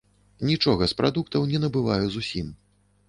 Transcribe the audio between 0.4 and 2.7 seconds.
Нічога з прадуктаў не набываю зусім.